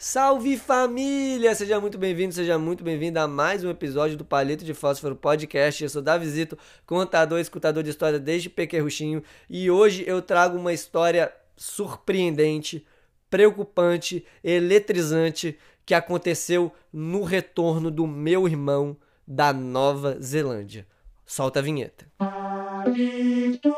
[0.00, 1.52] Salve família!
[1.56, 5.82] Seja muito bem-vindo, seja muito bem-vinda a mais um episódio do Palito de Fósforo Podcast.
[5.82, 10.72] Eu sou Davizito, contador e escutador de história desde pequerruchinho e hoje eu trago uma
[10.72, 12.86] história surpreendente,
[13.28, 18.96] preocupante, eletrizante que aconteceu no retorno do meu irmão
[19.26, 20.86] da Nova Zelândia.
[21.26, 22.06] Solta a vinheta.
[22.18, 23.74] Palito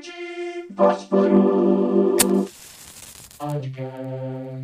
[0.00, 2.16] de Fósforo.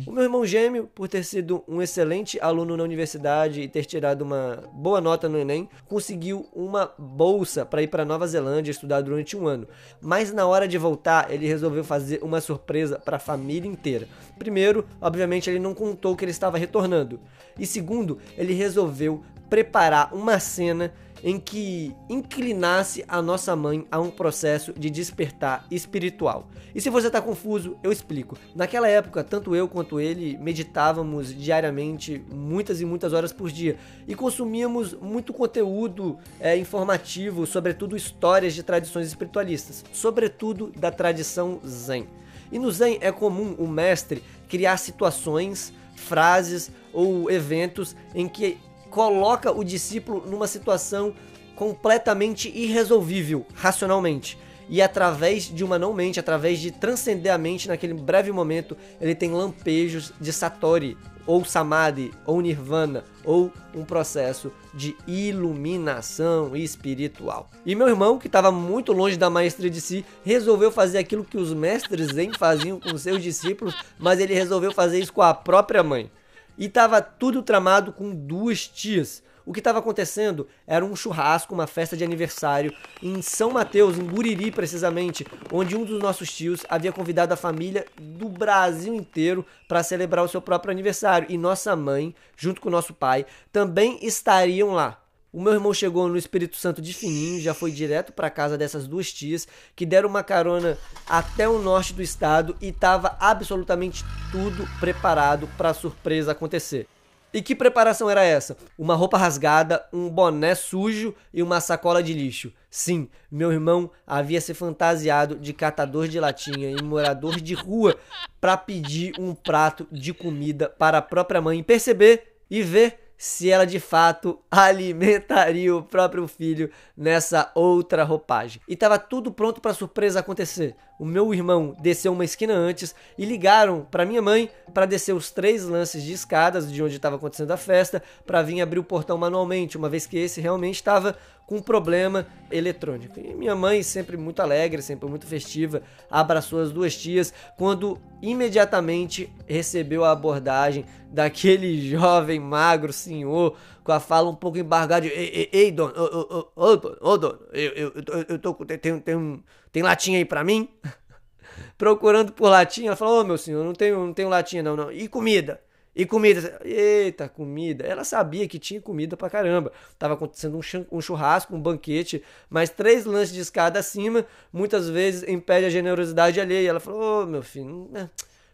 [0.05, 4.21] O meu irmão gêmeo, por ter sido um excelente aluno na universidade e ter tirado
[4.21, 9.37] uma boa nota no Enem, conseguiu uma bolsa para ir para Nova Zelândia estudar durante
[9.37, 9.67] um ano.
[10.01, 14.07] Mas na hora de voltar, ele resolveu fazer uma surpresa para a família inteira.
[14.37, 17.19] Primeiro, obviamente, ele não contou que ele estava retornando.
[17.57, 20.91] E segundo, ele resolveu preparar uma cena
[21.23, 26.47] em que inclinasse a nossa mãe a um processo de despertar espiritual.
[26.73, 28.37] E se você está confuso, eu explico.
[28.53, 34.13] Naquela época, tanto eu quanto ele meditávamos diariamente muitas e muitas horas por dia e
[34.13, 42.07] consumíamos muito conteúdo é, informativo, sobretudo histórias de tradições espiritualistas, sobretudo da tradição Zen.
[42.51, 48.57] E no Zen é comum o mestre criar situações, frases ou eventos em que
[48.95, 51.13] coloca o discípulo numa situação
[51.53, 54.37] completamente irresolvível racionalmente.
[54.69, 59.13] E através de uma não mente, através de transcender a mente naquele breve momento, ele
[59.13, 67.49] tem lampejos de Satori, ou Samadhi, ou Nirvana, ou um processo de iluminação espiritual.
[67.65, 71.37] E meu irmão, que estava muito longe da maestria de si, resolveu fazer aquilo que
[71.37, 75.83] os mestres Zen faziam com seus discípulos, mas ele resolveu fazer isso com a própria
[75.83, 76.09] mãe.
[76.57, 79.23] E tava tudo tramado com duas tias.
[79.45, 84.03] O que estava acontecendo era um churrasco, uma festa de aniversário em São Mateus, em
[84.03, 89.83] Buriri precisamente, onde um dos nossos tios havia convidado a família do Brasil inteiro para
[89.83, 91.27] celebrar o seu próprio aniversário.
[91.29, 95.04] E nossa mãe, junto com nosso pai, também estariam lá.
[95.35, 98.87] O meu irmão chegou no Espírito Santo de fininho, já foi direto para casa dessas
[98.87, 99.45] duas tias,
[99.75, 105.71] que deram uma carona até o norte do estado e estava absolutamente tudo preparado para
[105.71, 106.87] a surpresa acontecer.
[107.33, 108.55] E que preparação era essa?
[108.77, 112.53] Uma roupa rasgada, um boné sujo e uma sacola de lixo.
[112.69, 117.97] Sim, meu irmão havia se fantasiado de catador de latinha e morador de rua
[118.39, 123.65] para pedir um prato de comida para a própria mãe perceber e ver se ela
[123.65, 128.61] de fato alimentaria o próprio filho nessa outra roupagem.
[128.67, 130.75] E estava tudo pronto para a surpresa acontecer.
[130.97, 135.29] O meu irmão desceu uma esquina antes e ligaram para minha mãe para descer os
[135.29, 139.17] três lances de escadas de onde estava acontecendo a festa para vir abrir o portão
[139.17, 143.19] manualmente, uma vez que esse realmente estava com problema eletrônico.
[143.19, 149.31] E minha mãe, sempre muito alegre, sempre muito festiva, abraçou as duas tias quando imediatamente
[149.47, 155.05] recebeu a abordagem daquele jovem magro senhor com a fala um pouco embargada.
[155.05, 158.53] Ei, ei, ei dono, ô, ô, ô, dono, ô, dono, eu, eu, eu, eu tô,
[158.53, 160.69] tem, tem, tem latinha aí pra mim?
[161.77, 164.75] Procurando por latinha, ela falou, ô, oh, meu senhor, não tenho, não tenho latinha não,
[164.75, 164.91] não.
[164.91, 165.61] E comida?
[165.95, 167.85] E comida, eita, comida.
[167.85, 169.71] Ela sabia que tinha comida pra caramba.
[169.97, 170.59] Tava acontecendo
[170.91, 176.41] um churrasco, um banquete, mas três lances de escada acima, muitas vezes impede a generosidade
[176.41, 176.69] alheia.
[176.69, 178.09] Ela falou: Ô oh, meu filho, não,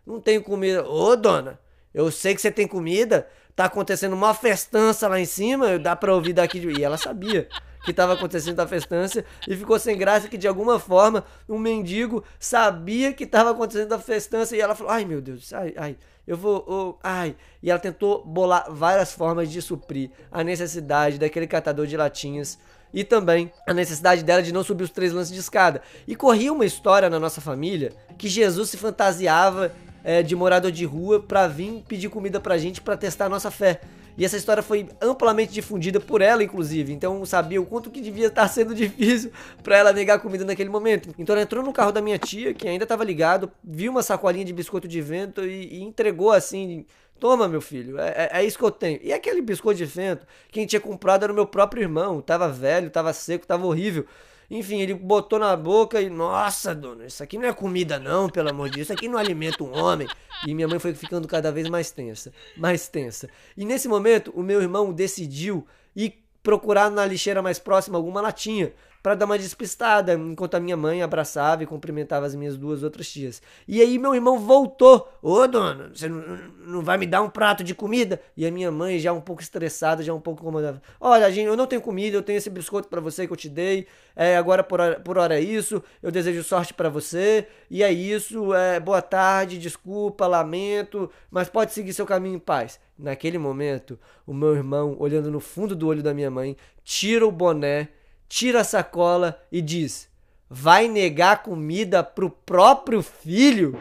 [0.06, 0.88] não tenho comida.
[0.88, 1.60] Ô oh, dona,
[1.94, 3.28] eu sei que você tem comida.
[3.56, 6.60] Tá acontecendo uma festança lá em cima, dá pra ouvir daqui.
[6.78, 7.50] E ela sabia
[7.84, 12.24] que estava acontecendo a festança e ficou sem graça que de alguma forma um mendigo
[12.40, 15.98] sabia que estava acontecendo a festança e ela falou: "Ai, meu Deus, ai, ai,
[16.28, 17.36] eu vou, oh, ai".
[17.62, 22.58] E ela tentou bolar várias formas de suprir a necessidade daquele catador de latinhas
[22.94, 25.82] e também a necessidade dela de não subir os três lances de escada.
[26.08, 29.72] E corria uma história na nossa família que Jesus se fantasiava
[30.04, 33.52] é, de morador de rua para vir pedir comida pra gente para testar a nossa
[33.52, 33.82] fé.
[34.18, 36.92] E essa história foi amplamente difundida por ela, inclusive.
[36.94, 39.32] Então sabia o quanto que devia estar sendo difícil
[39.64, 41.14] para ela negar comida naquele momento.
[41.18, 44.46] Então ela entrou no carro da minha tia, que ainda estava ligado, viu uma sacolinha
[44.46, 46.86] de biscoito de vento e, e entregou assim.
[47.20, 49.00] Toma, meu filho, é, é, é, isso que eu tenho.
[49.04, 52.20] E aquele biscoito de vento, quem tinha comprado era o meu próprio irmão.
[52.20, 54.08] Tava velho, tava seco, tava horrível.
[54.54, 58.50] Enfim, ele botou na boca e, nossa, dona, isso aqui não é comida não, pelo
[58.50, 60.10] amor de Deus, isso aqui não alimenta um homem.
[60.46, 63.30] E minha mãe foi ficando cada vez mais tensa, mais tensa.
[63.56, 65.66] E nesse momento, o meu irmão decidiu
[65.96, 70.78] ir procurar na lixeira mais próxima alguma latinha para dar uma despistada, enquanto a minha
[70.78, 73.42] mãe abraçava e cumprimentava as minhas duas outras tias.
[73.68, 75.12] E aí meu irmão voltou.
[75.22, 78.22] Ô, dona, você não, vai me dar um prato de comida?
[78.38, 80.82] E a minha mãe, já um pouco estressada, já um pouco incomodada.
[81.00, 83.50] Olha, gente, eu não tenho comida, eu tenho esse biscoito para você que eu te
[83.50, 83.88] dei.
[84.16, 85.82] É, agora por hora, por hora é isso.
[86.04, 87.48] Eu desejo sorte para você.
[87.70, 88.54] E é isso.
[88.54, 92.80] É, boa tarde, desculpa, lamento, mas pode seguir seu caminho em paz.
[92.98, 97.32] Naquele momento, o meu irmão, olhando no fundo do olho da minha mãe, tira o
[97.32, 97.90] boné
[98.32, 100.10] tira a sacola e diz:
[100.50, 103.78] Vai negar comida pro próprio filho?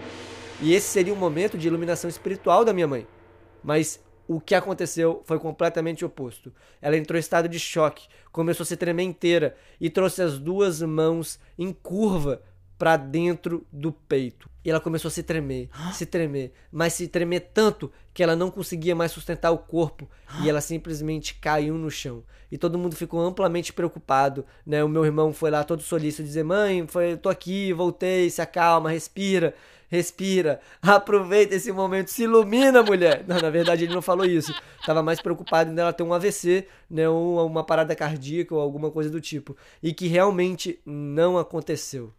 [0.60, 3.06] E esse seria um momento de iluminação espiritual da minha mãe.
[3.62, 6.52] Mas o que aconteceu foi completamente oposto.
[6.82, 10.82] Ela entrou em estado de choque, começou a se tremer inteira e trouxe as duas
[10.82, 12.42] mãos em curva
[12.80, 14.48] para dentro do peito.
[14.64, 18.50] E ela começou a se tremer, se tremer, mas se tremer tanto que ela não
[18.50, 20.08] conseguia mais sustentar o corpo
[20.42, 22.24] e ela simplesmente caiu no chão.
[22.50, 24.82] E todo mundo ficou amplamente preocupado, né?
[24.82, 28.90] O meu irmão foi lá todo solícito dizer: "Mãe, foi, tô aqui, voltei, se acalma,
[28.90, 29.54] respira,
[29.90, 33.24] respira, aproveita esse momento, se ilumina, mulher".
[33.28, 34.54] Não, na verdade ele não falou isso.
[34.86, 38.90] Tava mais preocupado em ela ter um AVC, né, ou uma parada cardíaca ou alguma
[38.90, 42.10] coisa do tipo, e que realmente não aconteceu.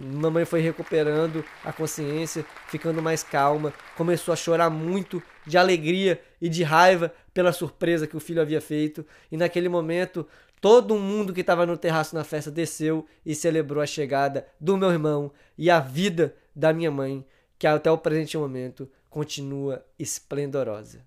[0.00, 6.48] Mamãe foi recuperando a consciência, ficando mais calma, começou a chorar muito de alegria e
[6.48, 9.04] de raiva pela surpresa que o filho havia feito.
[9.30, 10.24] E naquele momento,
[10.60, 14.92] todo mundo que estava no terraço na festa desceu e celebrou a chegada do meu
[14.92, 17.26] irmão e a vida da minha mãe,
[17.58, 21.00] que até o presente momento continua esplendorosa.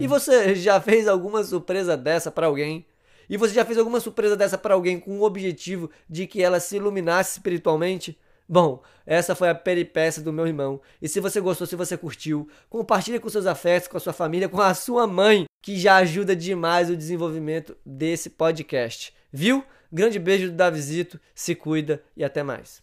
[0.00, 2.86] E você já fez alguma surpresa dessa para alguém?
[3.28, 6.58] E você já fez alguma surpresa dessa para alguém com o objetivo de que ela
[6.58, 8.18] se iluminasse espiritualmente?
[8.48, 10.80] Bom, essa foi a peripécia do meu irmão.
[11.02, 14.48] E se você gostou, se você curtiu, compartilhe com seus afetos, com a sua família,
[14.48, 19.14] com a sua mãe, que já ajuda demais o desenvolvimento desse podcast.
[19.30, 19.62] Viu?
[19.92, 22.82] Grande beijo do Davizito, se cuida e até mais.